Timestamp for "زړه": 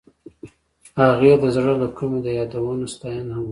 1.55-1.73